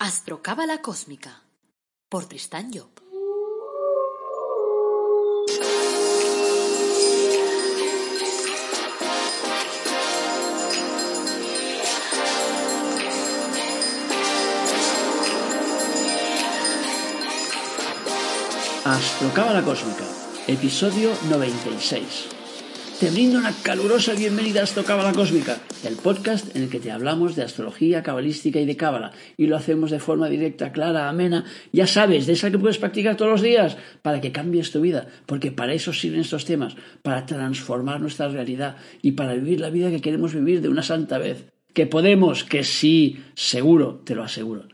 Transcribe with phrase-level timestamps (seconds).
[0.00, 1.42] Astrocábala Cósmica
[2.08, 2.88] por Tristán Job.
[18.84, 20.04] Astrocábala Cósmica,
[20.46, 22.37] episodio 96.
[22.98, 27.36] Te brindo una calurosa bienvenida a Astrocábala Cósmica, el podcast en el que te hablamos
[27.36, 31.86] de astrología cabalística y de cábala, y lo hacemos de forma directa, clara, amena, ya
[31.86, 35.52] sabes, de esa que puedes practicar todos los días, para que cambies tu vida, porque
[35.52, 40.00] para eso sirven estos temas, para transformar nuestra realidad y para vivir la vida que
[40.00, 41.52] queremos vivir de una santa vez.
[41.72, 44.64] Que podemos, que sí, seguro, te lo aseguro.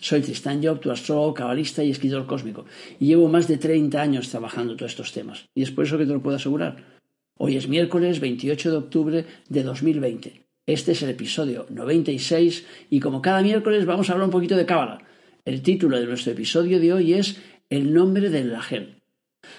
[0.00, 2.64] Soy Tristan Job, tu astrólogo, cabalista y escritor cósmico,
[2.98, 6.06] y llevo más de 30 años trabajando todos estos temas, y es por eso que
[6.06, 6.93] te lo puedo asegurar.
[7.36, 10.46] Hoy es miércoles 28 de octubre de 2020.
[10.66, 14.64] Este es el episodio 96 y como cada miércoles vamos a hablar un poquito de
[14.64, 15.02] Cábala.
[15.44, 19.02] El título de nuestro episodio de hoy es El nombre del Lagel.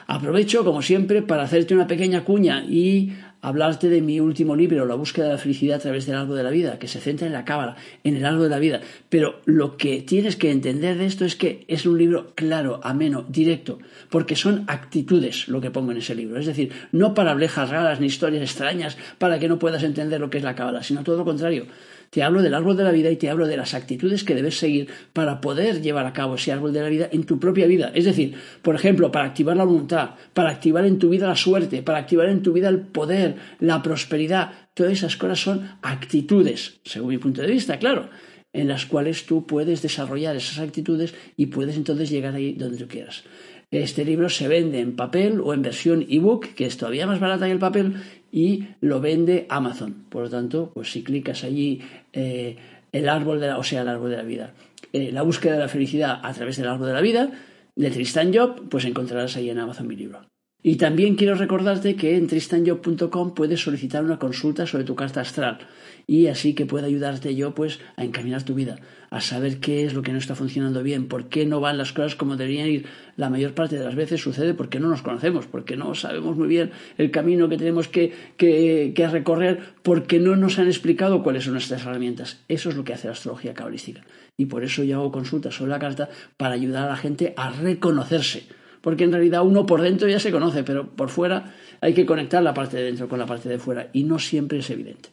[0.08, 3.12] Aprovecho, como siempre, para hacerte una pequeña cuña y
[3.46, 6.42] hablarte de mi último libro, La búsqueda de la felicidad a través del árbol de
[6.42, 8.82] la vida, que se centra en la cábala, en el árbol de la vida.
[9.08, 13.24] Pero lo que tienes que entender de esto es que es un libro claro, ameno,
[13.30, 13.78] directo,
[14.10, 16.40] porque son actitudes lo que pongo en ese libro.
[16.40, 20.40] Es decir, no parablejas raras ni historias extrañas para que no puedas entender lo que
[20.40, 21.68] es la cábala, sino todo lo contrario
[22.09, 24.58] te hablo del árbol de la vida y te hablo de las actitudes que debes
[24.58, 27.92] seguir para poder llevar a cabo ese árbol de la vida en tu propia vida.
[27.94, 31.84] Es decir, por ejemplo, para activar la voluntad, para activar en tu vida la suerte,
[31.84, 34.52] para activar en tu vida el poder, la prosperidad.
[34.73, 38.09] Todas esas cosas son actitudes, según mi punto de vista, claro,
[38.53, 42.88] en las cuales tú puedes desarrollar esas actitudes y puedes entonces llegar ahí donde tú
[42.88, 43.23] quieras.
[43.72, 47.45] Este libro se vende en papel o en versión ebook, que es todavía más barata
[47.45, 47.95] que el papel,
[48.36, 50.03] y lo vende Amazon.
[50.09, 52.58] Por lo tanto, pues si clicas allí eh,
[52.91, 54.53] el árbol de la, o sea, el árbol de la vida,
[54.91, 57.31] eh, la búsqueda de la felicidad a través del árbol de la vida
[57.78, 60.19] de Tristan Job, pues encontrarás ahí en Amazon mi libro.
[60.68, 65.59] Y también quiero recordarte que en tristanjob.com puedes solicitar una consulta sobre tu carta astral
[66.08, 68.80] y así que pueda ayudarte yo pues a encaminar tu vida,
[69.12, 71.94] a saber qué es lo que no está funcionando bien, por qué no van las
[71.94, 72.88] cosas como deberían ir.
[73.16, 76.48] La mayor parte de las veces sucede porque no nos conocemos, porque no sabemos muy
[76.48, 81.44] bien el camino que tenemos que, que, que recorrer, porque no nos han explicado cuáles
[81.44, 82.40] son nuestras herramientas.
[82.48, 84.02] Eso es lo que hace la astrología cabalística.
[84.36, 87.52] Y por eso yo hago consultas sobre la carta para ayudar a la gente a
[87.52, 88.48] reconocerse
[88.85, 92.44] porque en realidad uno por dentro ya se conoce, pero por fuera hay que conectar
[92.44, 95.09] la parte de dentro con la parte de fuera y no siempre es evidente.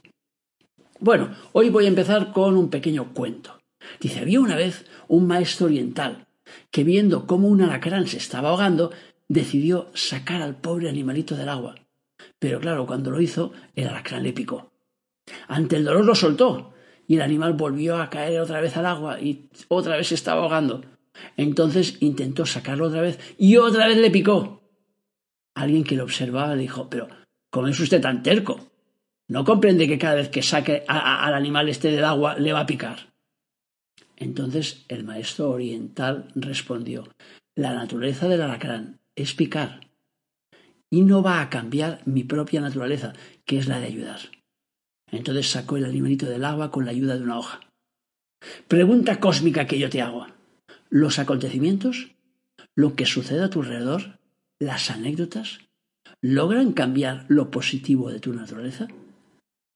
[1.01, 3.59] Bueno, hoy voy a empezar con un pequeño cuento.
[3.99, 6.27] Dice, había una vez un maestro oriental
[6.71, 8.93] que viendo cómo un alacrán se estaba ahogando,
[9.29, 11.77] decidió sacar al pobre animalito del agua.
[12.39, 14.71] Pero claro, cuando lo hizo, el alacrán le picó.
[15.49, 16.75] Ante el dolor lo soltó
[17.09, 20.43] y el animal volvió a caer otra vez al agua y otra vez se estaba
[20.43, 20.83] ahogando.
[21.37, 24.63] Entonces intentó sacarlo otra vez y otra vez le picó.
[25.55, 27.09] Alguien que lo observaba le dijo, pero
[27.51, 28.71] ¿cómo es usted tan terco?
[29.29, 32.67] ¿No comprende que cada vez que saque al animal este del agua le va a
[32.67, 33.13] picar?
[34.17, 37.09] Entonces el maestro oriental respondió,
[37.55, 39.81] la naturaleza del alacrán es picar
[40.91, 44.21] y no va a cambiar mi propia naturaleza, que es la de ayudar.
[45.11, 47.61] Entonces sacó el animalito del agua con la ayuda de una hoja.
[48.69, 50.27] Pregunta cósmica que yo te hago
[50.93, 52.11] los acontecimientos,
[52.77, 54.19] lo que sucede a tu alrededor,
[54.61, 55.61] las anécdotas,
[56.21, 58.89] logran cambiar lo positivo de tu naturaleza?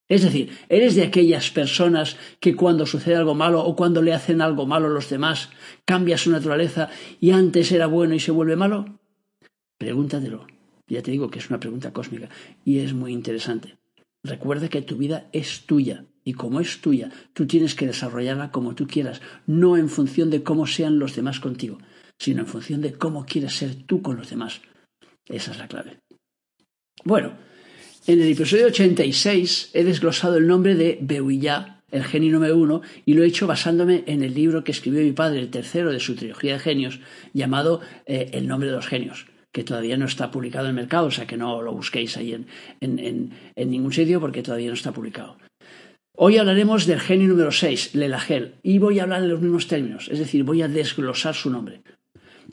[0.08, 4.42] Es decir, ¿eres de aquellas personas que cuando sucede algo malo o cuando le hacen
[4.42, 5.48] algo malo a los demás,
[5.86, 9.00] cambia su naturaleza y antes era bueno y se vuelve malo?
[9.78, 10.46] Pregúntatelo.
[10.86, 12.28] Ya te digo que es una pregunta cósmica
[12.62, 13.78] y es muy interesante.
[14.22, 18.74] Recuerda que tu vida es tuya y como es tuya, tú tienes que desarrollarla como
[18.74, 21.78] tú quieras, no en función de cómo sean los demás contigo,
[22.18, 24.60] sino en función de cómo quieres ser tú con los demás.
[25.28, 26.00] Esa es la clave.
[27.04, 27.32] Bueno,
[28.08, 33.14] en el episodio 86 he desglosado el nombre de Beuillá, el genio número uno, y
[33.14, 36.16] lo he hecho basándome en el libro que escribió mi padre, el tercero de su
[36.16, 37.00] trilogía de genios,
[37.32, 41.06] llamado eh, El nombre de los genios que todavía no está publicado en el mercado,
[41.06, 42.34] o sea que no lo busquéis ahí
[42.78, 45.38] en, ningún sitio porque todavía no está publicado.
[46.18, 50.08] Hoy hablaremos del genio número 6, Lelagel, y voy a hablar en los mismos términos,
[50.10, 51.82] es decir, voy a desglosar su nombre.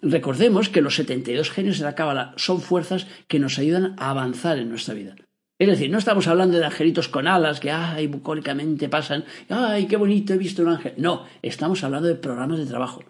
[0.02, 4.58] Recordemos que los 72 genios de la Cábala son fuerzas que nos ayudan a avanzar
[4.58, 5.16] en nuestra vida.
[5.58, 9.96] Es decir, no estamos hablando de angelitos con alas que, ay, bucólicamente pasan, ay, qué
[9.96, 10.96] bonito, he visto un ángel.
[10.98, 13.02] No, estamos hablando de programas de trabajo.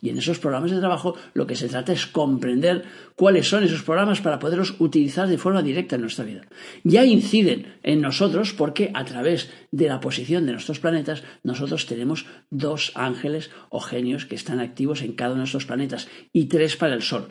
[0.00, 2.84] Y en esos programas de trabajo lo que se trata es comprender
[3.16, 6.42] cuáles son esos programas para poderlos utilizar de forma directa en nuestra vida.
[6.84, 12.26] Ya inciden en nosotros porque a través de la posición de nuestros planetas nosotros tenemos
[12.50, 16.76] dos ángeles o genios que están activos en cada uno de nuestros planetas y tres
[16.76, 17.28] para el Sol.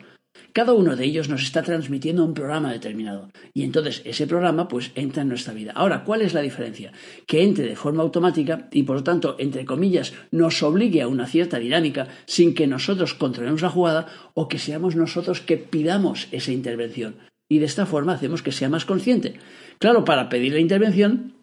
[0.52, 4.90] Cada uno de ellos nos está transmitiendo un programa determinado y entonces ese programa pues
[4.94, 5.72] entra en nuestra vida.
[5.74, 6.92] Ahora, ¿cuál es la diferencia?
[7.26, 11.26] Que entre de forma automática y por lo tanto, entre comillas, nos obligue a una
[11.26, 16.52] cierta dinámica sin que nosotros controlemos la jugada o que seamos nosotros que pidamos esa
[16.52, 17.16] intervención.
[17.48, 19.34] Y de esta forma hacemos que sea más consciente.
[19.78, 21.34] Claro, para pedir la intervención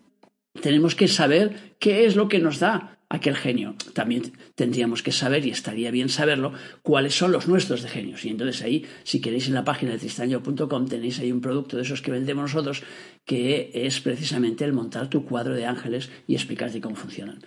[0.62, 3.76] tenemos que saber qué es lo que nos da aquel genio.
[3.94, 8.26] También tendríamos que saber, y estaría bien saberlo, cuáles son los nuestros de genios.
[8.26, 11.84] Y entonces ahí, si queréis en la página de tristaño.com, tenéis ahí un producto de
[11.84, 12.84] esos que vendemos nosotros,
[13.26, 17.40] que es precisamente el montar tu cuadro de ángeles y explicarte cómo funcionan.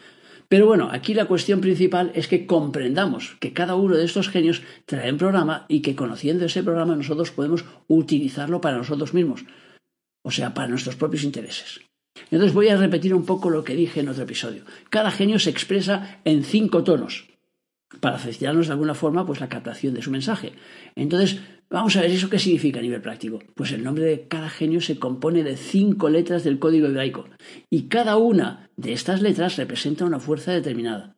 [0.49, 4.63] Pero bueno, aquí la cuestión principal es que comprendamos que cada uno de estos genios
[4.87, 9.45] trae un programa y que conociendo ese programa nosotros podemos utilizarlo para nosotros mismos,
[10.23, 11.81] o sea, para nuestros propios intereses.
[12.31, 14.65] Entonces voy a repetir un poco lo que dije en otro episodio.
[14.91, 17.29] Cada genio se expresa en cinco tonos
[18.01, 20.53] para facilitarnos de alguna forma pues la captación de su mensaje.
[20.95, 23.39] Entonces, vamos a ver eso qué significa a nivel práctico.
[23.55, 27.27] Pues el nombre de cada genio se compone de cinco letras del código hebraico
[27.71, 31.17] y cada una de estas letras representa una fuerza determinada.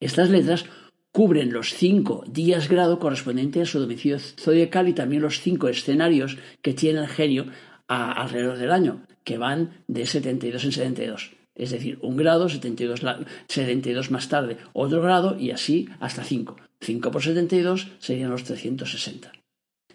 [0.00, 0.66] Estas letras
[1.10, 6.38] cubren los cinco días grado correspondientes a su domicilio zodiacal y también los cinco escenarios
[6.60, 7.46] que tiene el genio
[7.86, 11.32] alrededor del año, que van de 72 en 72.
[11.54, 13.02] Es decir, un grado, 72,
[13.48, 16.56] 72 más tarde, otro grado y así hasta 5.
[16.80, 19.32] 5 por 72 serían los 360.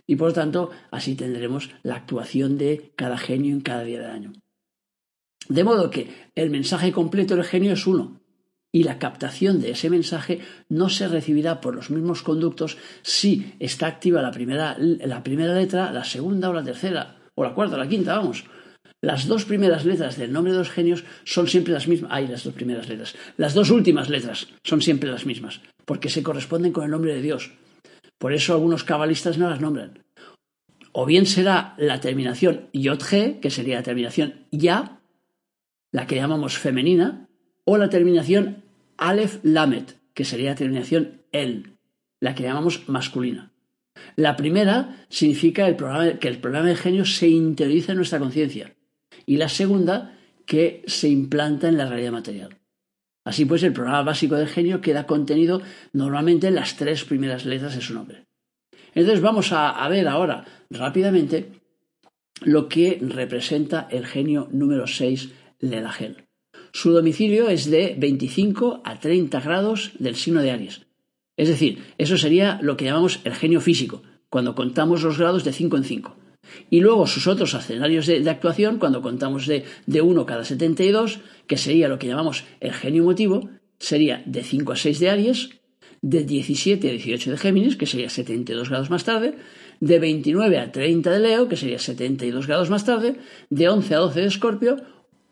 [0.07, 4.33] Y por tanto, así tendremos la actuación de cada genio en cada día del año.
[5.47, 8.19] De modo que el mensaje completo del genio es uno,
[8.71, 10.39] y la captación de ese mensaje
[10.69, 15.91] no se recibirá por los mismos conductos si está activa la primera, la primera letra,
[15.91, 18.45] la segunda o la tercera, o la cuarta o la quinta, vamos.
[19.01, 22.11] Las dos primeras letras del nombre de los genios son siempre las mismas.
[22.13, 23.15] Hay las dos primeras letras.
[23.37, 27.21] Las dos últimas letras son siempre las mismas, porque se corresponden con el nombre de
[27.21, 27.51] Dios.
[28.17, 30.03] Por eso algunos cabalistas no las nombran.
[30.91, 34.99] O bien será la terminación Yod-G, que sería la terminación Ya,
[35.91, 37.29] la que llamamos femenina,
[37.63, 38.65] o la terminación
[38.97, 41.77] Aleph Lamet, que sería la terminación El,
[42.19, 43.53] la que llamamos masculina.
[44.17, 45.65] La primera significa
[46.19, 48.73] que el programa de genio se interioriza en nuestra conciencia
[49.29, 50.17] y la segunda
[50.47, 52.57] que se implanta en la realidad material.
[53.23, 55.61] Así pues, el programa básico del genio queda contenido
[55.93, 58.25] normalmente en las tres primeras letras de su nombre.
[58.95, 61.51] Entonces vamos a, ver ahora rápidamente
[62.41, 65.29] lo que representa el genio número 6,
[65.59, 66.25] Lelagel.
[66.71, 70.87] Su domicilio es de 25 a 30 grados del signo de Aries.
[71.37, 75.53] Es decir, eso sería lo que llamamos el genio físico, cuando contamos los grados de
[75.53, 76.18] 5 en 5.
[76.69, 81.57] Y luego sus otros escenarios de, actuación, cuando contamos de, de 1 cada 72, que
[81.57, 83.49] sería lo que llamamos el genio emotivo,
[83.79, 85.49] sería de 5 a 6 de Aries,
[86.01, 89.35] de 17 a 18 de Géminis, que sería 72 grados más tarde,
[89.79, 93.19] de 29 a 30 de Leo, que sería 72 grados más tarde,
[93.49, 94.77] de 11 a 12 de Escorpio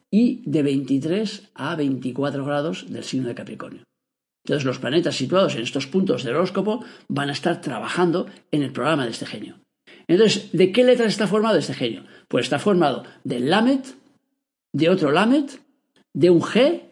[0.10, 3.84] y de 23 a 24 grados del signo de Capricornio.
[4.46, 8.72] Entonces los planetas situados en estos puntos del horóscopo van a estar trabajando en el
[8.72, 9.60] programa de este genio.
[10.08, 12.04] Entonces, ¿de qué letras está formado este genio?
[12.28, 13.96] Pues está formado del Lamet,
[14.74, 15.60] de otro Lamet,
[16.14, 16.84] de un G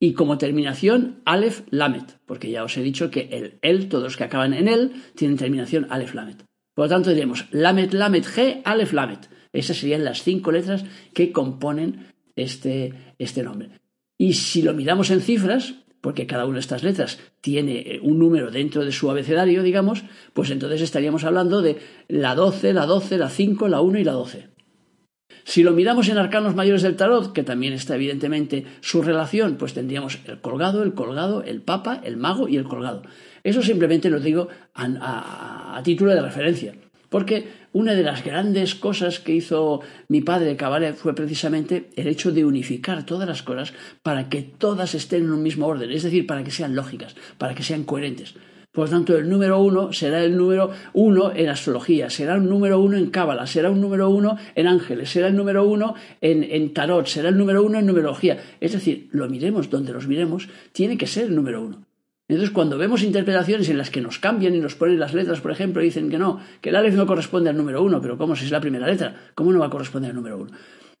[0.00, 4.16] y como terminación Aleph Lamet, porque ya os he dicho que el el, todos los
[4.16, 6.44] que acaban en él, tienen terminación Aleph Lamet.
[6.74, 9.28] Por lo tanto, diremos Lamet, Lamet, G, Aleph Lamet.
[9.52, 12.06] Esas serían las cinco letras que componen
[12.36, 13.70] este, este nombre.
[14.16, 18.18] Y si lo miramos en cifras, porque cada una de estas letras tiene eh, un
[18.18, 21.78] número dentro de su abecedario, digamos, pues entonces estaríamos hablando de
[22.08, 24.48] la 12, la 12, la 5, la 1 y la 12.
[25.44, 29.72] Si lo miramos en arcanos mayores del tarot, que también está evidentemente su relación, pues
[29.72, 33.02] tendríamos el colgado, el colgado, el papa, el mago y el colgado.
[33.44, 36.74] Eso simplemente lo digo a título de referencia.
[37.08, 42.32] Porque una de las grandes cosas que hizo mi padre Cabaret fue precisamente el hecho
[42.32, 43.72] de unificar todas las cosas
[44.02, 47.54] para que todas estén en un mismo orden, es decir, para que sean lógicas, para
[47.54, 48.34] que sean coherentes.
[48.70, 52.80] Por lo tanto, el número uno será el número uno en astrología, será un número
[52.80, 56.72] uno en cábala, será un número uno en ángeles, será el número uno en, en
[56.74, 58.38] tarot, será el número uno en numerología.
[58.60, 61.87] Es decir, lo miremos donde los miremos, tiene que ser el número uno.
[62.28, 65.50] Entonces, cuando vemos interpretaciones en las que nos cambian y nos ponen las letras, por
[65.50, 68.36] ejemplo, y dicen que no, que el Aleph no corresponde al número uno, pero ¿cómo
[68.36, 69.30] si es la primera letra?
[69.34, 70.50] ¿Cómo no va a corresponder al número uno?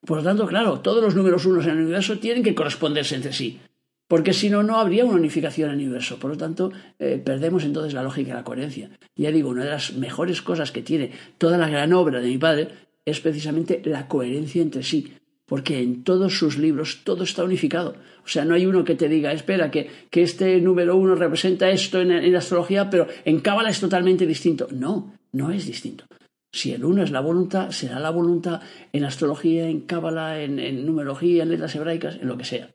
[0.06, 3.32] Por lo tanto, claro, todos los números unos en el universo tienen que corresponderse entre
[3.32, 3.60] sí.
[4.08, 6.18] porque si no, no habría una unificación en el universo.
[6.18, 8.90] Por lo tanto, eh, perdemos entonces la lógica y la coherencia.
[9.14, 12.38] Ya digo, una de las mejores cosas que tiene toda la gran obra de mi
[12.38, 12.68] padre
[13.04, 15.12] es precisamente la coherencia entre sí,
[15.48, 17.96] porque en todos sus libros todo está unificado.
[18.24, 22.00] O sea, no hay uno que te diga, espera, que, este número uno representa esto
[22.00, 24.68] en, la astrología, pero en Cábala es totalmente distinto.
[24.70, 26.04] No, no es distinto.
[26.52, 28.60] Si el uno es la voluntad, será la voluntad
[28.92, 32.70] en astrología, en cábala, en, numerología, en letras hebraicas, en lo que sea.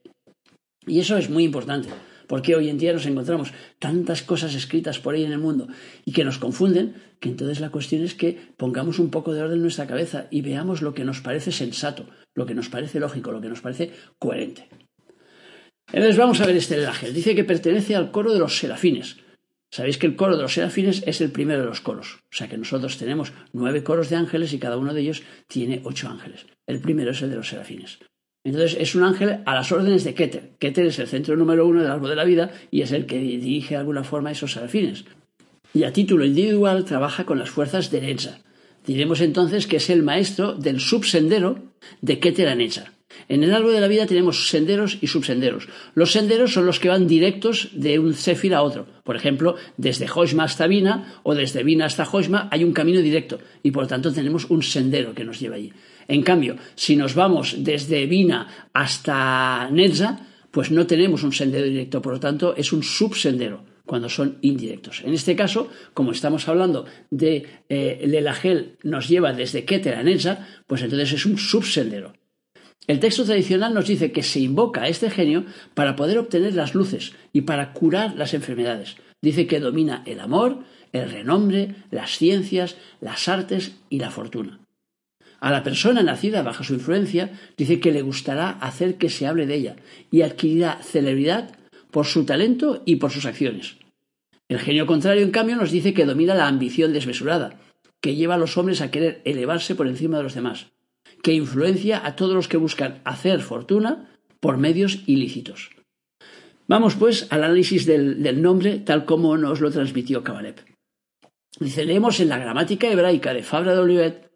[0.86, 1.90] Y eso es muy importante,
[2.34, 5.68] porque hoy en día nos encontramos tantas cosas escritas por ahí en el mundo
[6.04, 9.58] y que nos confunden, que entonces la cuestión es que pongamos un poco de orden
[9.58, 13.32] en nuestra cabeza y veamos lo que nos parece sensato, lo que nos parece lógico,
[13.32, 14.68] lo que nos parece coherente.
[15.90, 17.14] Entonces vamos a ver este ángel.
[17.14, 19.18] Dice que pertenece al coro de los serafines.
[19.70, 22.24] Sabéis que el coro de los serafines es el primero de los coros.
[22.32, 25.82] O sea que nosotros tenemos nueve coros de ángeles y cada uno de ellos tiene
[25.84, 26.48] ocho ángeles.
[26.66, 28.00] El primero es el de los serafines.
[28.44, 30.52] Entonces es un ángel a las órdenes de Keter.
[30.60, 33.18] Keter es el centro número uno del árbol de la vida y es el que
[33.18, 35.06] dirige de alguna forma esos serafines.
[35.74, 38.40] Y a título individual trabaja con las fuerzas de Necha.
[38.86, 41.60] Diremos entonces que es el maestro del subsendero
[42.02, 42.92] de Keter a Necha.
[43.30, 45.68] En el árbol de la vida tenemos senderos y subsenderos.
[45.96, 48.88] Los senderos son los que van directos de un céfir a otro.
[49.04, 53.40] Por ejemplo, desde Hoshma hasta Vina o desde Vina hasta Hoshma hay un camino directo
[53.62, 55.72] y por tanto tenemos un sendero que nos lleva allí.
[56.08, 60.20] En cambio, si nos vamos desde Vina hasta Netza,
[60.52, 65.02] pues no tenemos un sendero directo, por lo tanto es un subsendero cuando son indirectos.
[65.04, 70.04] En este caso, como estamos hablando de eh, el Elagel nos lleva desde Keter a
[70.04, 72.14] Netza, pues entonces es un subsendero.
[72.86, 76.76] El texto tradicional nos dice que se invoca a este genio para poder obtener las
[76.76, 78.98] luces y para curar las enfermedades.
[79.22, 80.60] Dice que domina el amor,
[80.92, 84.60] el renombre, las ciencias, las artes y la fortuna.
[85.44, 89.46] A la persona nacida bajo su influencia dice que le gustará hacer que se hable
[89.46, 89.76] de ella
[90.10, 91.58] y adquirirá celebridad
[91.92, 93.76] por su talento y por sus acciones.
[94.48, 97.60] El genio contrario, en cambio, nos dice que domina la ambición desmesurada,
[98.00, 100.68] que lleva a los hombres a querer elevarse por encima de los demás,
[101.22, 105.72] que influencia a todos los que buscan hacer fortuna por medios ilícitos.
[106.70, 110.62] Vamos pues al análisis del, nombre tal como nos lo transmitió Kabalep.
[111.60, 114.33] Dice, leemos en la gramática hebraica de Fabra de Olivet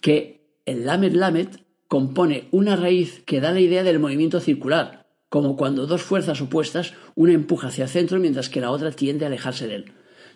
[0.00, 1.48] que el Lamed Lamed
[1.88, 6.94] compone una raíz que da la idea del movimiento circular, como cuando dos fuerzas opuestas,
[7.14, 9.92] una empuja hacia el centro mientras que la otra tiende a alejarse de él.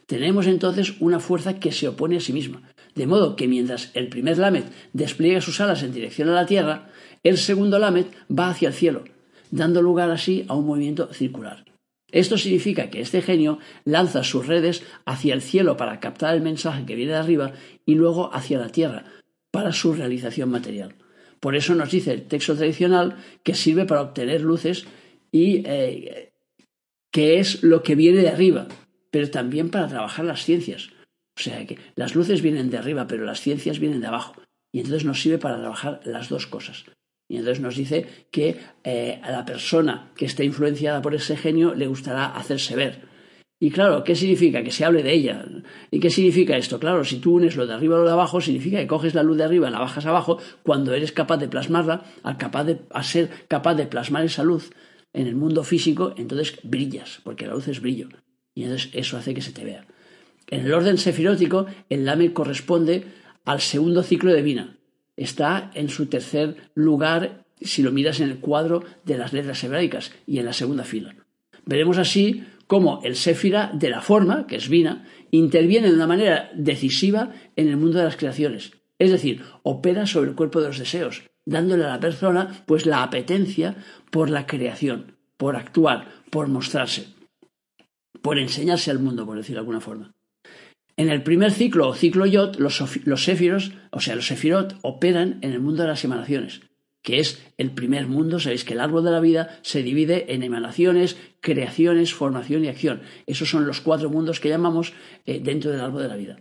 [0.06, 2.62] Tenemos entonces una fuerza que se opone a sí misma,
[2.94, 6.88] de modo que mientras el primer Lamet despliega sus alas en dirección a la Tierra,
[7.22, 9.04] el segundo Lamet va hacia el cielo,
[9.50, 11.64] dando lugar así a un movimiento circular.
[12.10, 16.84] Esto significa que este genio lanza sus redes hacia el cielo para captar el mensaje
[16.84, 17.52] que viene de arriba
[17.86, 19.04] y luego hacia la Tierra
[19.52, 20.96] para su realización material.
[21.38, 24.86] Por eso nos dice el texto tradicional que sirve para obtener luces
[25.30, 26.32] y eh,
[27.12, 28.66] que es lo que viene de arriba,
[29.10, 30.90] pero también para trabajar las ciencias.
[31.36, 34.34] O sea que las luces vienen de arriba, pero las ciencias vienen de abajo.
[34.72, 36.84] Y entonces nos sirve para trabajar las dos cosas.
[37.28, 41.74] Y entonces nos dice que eh, a la persona que esté influenciada por ese genio
[41.74, 43.08] le gustará hacerse ver.
[43.62, 44.64] Y claro, ¿qué significa?
[44.64, 45.46] Que se hable de ella.
[45.92, 46.80] ¿Y qué significa esto?
[46.80, 49.22] Claro, si tú unes lo de arriba a lo de abajo, significa que coges la
[49.22, 52.80] luz de arriba y la bajas abajo cuando eres capaz de plasmarla, al, capaz de,
[53.04, 54.72] ser capaz de plasmar esa luz
[55.12, 58.08] en el mundo físico, entonces brillas, porque la luz es brillo.
[58.52, 59.86] Y entonces eso hace que se te vea.
[60.48, 63.04] En el orden sefirótico, el lame corresponde
[63.44, 64.76] al segundo ciclo de Vina.
[65.16, 70.10] Está en su tercer lugar si lo miras en el cuadro de las letras hebraicas
[70.26, 71.14] y en la segunda fila.
[71.64, 72.42] Veremos así
[72.72, 77.68] cómo el séfira de la forma, que es Vina, interviene de una manera decisiva en
[77.68, 78.72] el mundo de las creaciones.
[78.98, 83.02] Es decir, opera sobre el cuerpo de los deseos, dándole a la persona pues la
[83.02, 83.76] apetencia
[84.10, 87.08] por la creación, por actuar, por mostrarse
[88.22, 90.14] por enseñarse al mundo, por decirlo de alguna forma.
[90.96, 95.38] En el primer ciclo o ciclo Yot, los, los séfiros, o sea, los sefirot, operan
[95.42, 96.62] en el mundo de las emanaciones,
[97.02, 98.40] que es el primer mundo.
[98.40, 103.02] Sabéis que el árbol de la vida se divide en emanaciones, creaciones, formación y acción.
[103.26, 104.92] Esos son los cuatro mundos que llamamos
[105.26, 106.38] eh, dentro del árbol de la vida.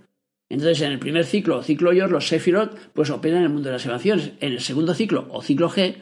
[0.50, 3.70] Entonces, en el primer ciclo o ciclo Yot, los sefirot, pues operan en el mundo
[3.70, 4.32] de las emanaciones.
[4.40, 5.96] En el segundo ciclo o ciclo G,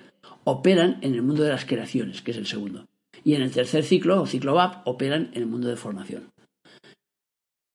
[0.44, 2.86] operan en el mundo de las creaciones, que es el segundo
[3.24, 6.32] y en el tercer ciclo, o ciclo VAP, operan en el mundo de formación.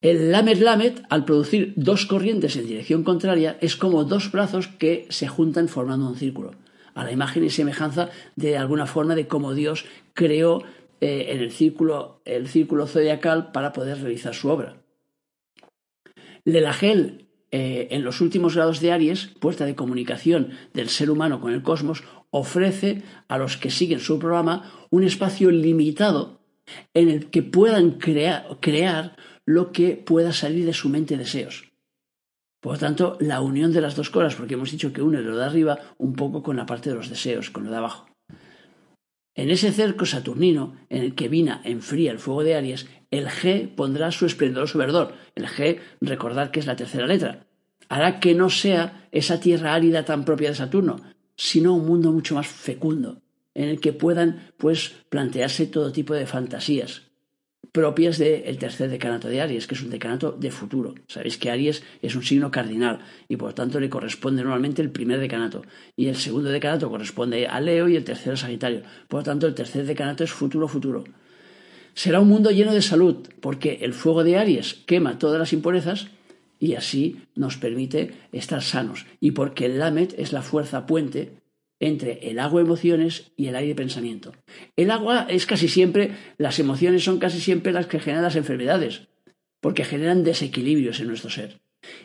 [0.00, 5.06] El Lamet Lamet, al producir dos corrientes en dirección contraria, es como dos brazos que
[5.08, 6.52] se juntan formando un círculo,
[6.94, 9.84] a la imagen y semejanza de alguna forma de cómo Dios
[10.14, 10.62] creó
[11.00, 14.76] eh, en el círculo, el círculo zodiacal para poder realizar su obra.
[16.44, 21.52] Lelagel, eh, en los últimos grados de Aries, puerta de comunicación del ser humano con
[21.52, 26.40] el cosmos, ofrece a los que siguen su programa un espacio limitado
[26.94, 31.73] en el que puedan crear lo que pueda salir de su mente deseos.
[32.64, 35.36] Por lo tanto, la unión de las dos cosas, porque hemos dicho que une lo
[35.36, 38.06] de arriba un poco con la parte de los deseos, con lo de abajo.
[39.34, 43.68] En ese cerco saturnino en el que Vina enfría el fuego de Aries, el G
[43.68, 45.12] pondrá su esplendoroso verdor.
[45.34, 47.46] El G, recordad que es la tercera letra.
[47.90, 51.02] Hará que no sea esa tierra árida tan propia de Saturno,
[51.36, 53.20] sino un mundo mucho más fecundo,
[53.52, 57.02] en el que puedan pues plantearse todo tipo de fantasías
[57.72, 60.94] propias del tercer decanato de Aries, que es un decanato de futuro.
[61.08, 65.20] Sabéis que Aries es un signo cardinal y por tanto le corresponde normalmente el primer
[65.20, 65.62] decanato
[65.96, 68.82] y el segundo decanato corresponde a Leo y el tercero a Sagitario.
[69.08, 71.04] Por lo tanto, el tercer decanato es futuro futuro.
[71.94, 76.08] Será un mundo lleno de salud, porque el fuego de Aries quema todas las impurezas
[76.58, 79.06] y así nos permite estar sanos.
[79.20, 81.43] Y porque el Lamet es la fuerza puente
[81.80, 84.32] entre el agua emociones y el aire pensamiento.
[84.76, 89.08] El agua es casi siempre, las emociones son casi siempre las que generan las enfermedades,
[89.60, 91.60] porque generan desequilibrios en nuestro ser.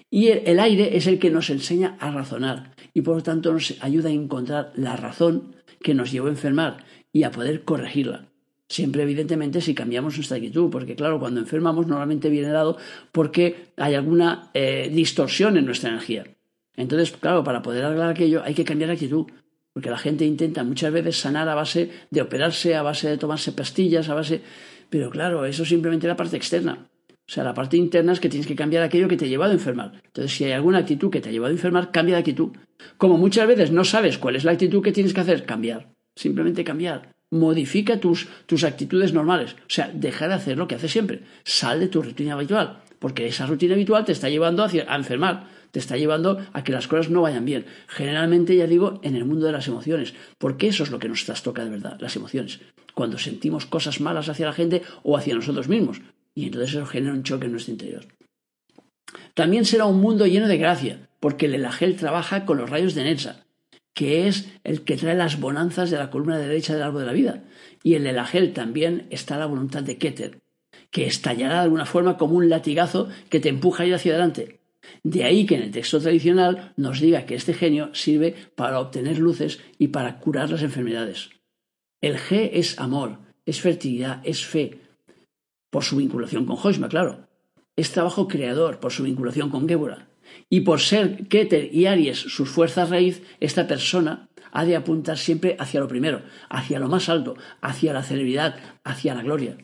[0.09, 3.75] Y el, aire es el que nos enseña a razonar y por lo tanto nos
[3.81, 6.83] ayuda a encontrar la razón que nos llevó a enfermar
[7.13, 8.27] y a poder corregirla.
[8.67, 12.77] Siempre, evidentemente, si cambiamos nuestra actitud, porque claro, cuando enfermamos normalmente viene dado
[13.11, 16.25] porque hay alguna eh, distorsión en nuestra energía.
[16.75, 19.25] Entonces, claro, para poder arreglar aquello hay que cambiar la actitud,
[19.79, 23.53] porque la gente intenta muchas veces sanar a base de operarse, a base de tomarse
[23.53, 24.41] pastillas, a base...
[24.89, 26.89] Pero claro, eso es simplemente la parte externa.
[27.09, 29.51] O sea, la parte interna es que tienes que cambiar aquello que te ha llevado
[29.51, 29.93] a enfermar.
[30.03, 32.49] Entonces, si hay alguna actitud que te ha llevado a enfermar, cambia de actitud.
[32.97, 35.93] Como muchas veces no sabes cuál es la actitud que tienes que hacer, cambiar.
[36.13, 39.53] Simplemente cambiar modifica tus, tus actitudes normales.
[39.53, 41.21] O sea, deja de hacer lo que haces siempre.
[41.45, 45.79] Sal de tu rutina habitual, porque esa rutina habitual te está llevando a enfermar, te
[45.79, 47.65] está llevando a que las cosas no vayan bien.
[47.87, 51.25] Generalmente, ya digo, en el mundo de las emociones, porque eso es lo que nos
[51.25, 52.59] trastoca de verdad, las emociones.
[52.93, 56.01] Cuando sentimos cosas malas hacia la gente o hacia nosotros mismos.
[56.35, 58.05] Y entonces eso genera un choque en nuestro interior.
[59.33, 63.03] También será un mundo lleno de gracia, porque el Elagel trabaja con los rayos de
[63.03, 63.45] Netza
[63.99, 67.11] que es el que trae las bonanzas de la columna derecha del árbol de la
[67.11, 67.43] vida.
[67.83, 70.39] Y en el Agel también está la voluntad de Keter,
[70.89, 74.58] que estallará de alguna forma como un latigazo que te empuja a ir hacia adelante.
[75.03, 79.17] De ahí que en el texto tradicional nos diga que este genio sirve para obtener
[79.19, 81.29] luces y para curar las enfermedades.
[82.01, 84.81] El G es amor, es fertilidad, es fe,
[85.69, 87.27] por su vinculación con Hoshma, claro.
[87.75, 90.09] Es trabajo creador, por su vinculación con Gébora.
[90.49, 95.55] Y por ser Keter y Aries sus fuerzas raíz, esta persona ha de apuntar siempre
[95.59, 99.57] hacia lo primero, hacia lo más alto, hacia la celebridad, hacia la gloria.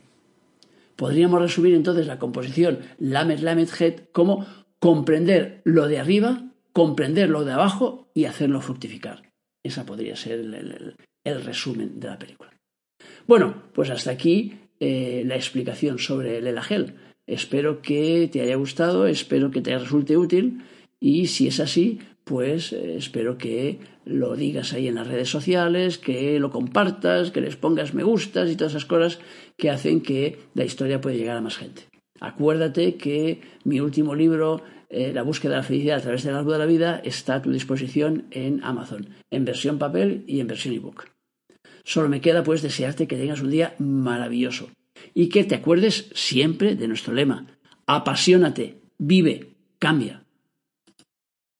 [0.96, 4.46] Podríamos resumir entonces la composición Lamed Lamed Het como
[4.78, 9.32] comprender lo de arriba, comprender lo de abajo y hacerlo fructificar.
[9.62, 12.52] Esa podría ser el, resumen de la película.
[13.26, 16.94] Bueno, pues hasta aquí eh, la explicación sobre el Elagel.
[17.26, 20.62] Espero que te haya gustado, espero que te resulte útil
[21.00, 25.98] y si es así, pues eh, espero que lo digas ahí en las redes sociales,
[25.98, 29.18] que lo compartas, que les pongas me gustas y todas esas cosas
[29.56, 31.82] que hacen que la historia pueda llegar a más gente.
[32.20, 36.54] Acuérdate que mi último libro, eh, La búsqueda de la felicidad a través del árbol
[36.54, 40.74] de la vida, está a tu disposición en Amazon, en versión papel y en versión
[40.74, 41.04] ebook.
[41.84, 44.70] Solo me queda pues desearte que tengas un día maravilloso
[45.14, 47.46] y que te acuerdes siempre de nuestro lema,
[47.86, 50.25] apasionate, vive, cambia.